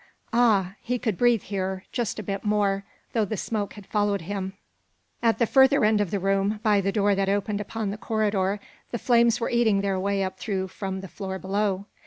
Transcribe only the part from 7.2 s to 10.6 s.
opened upon the corridor, the flames were eating their way up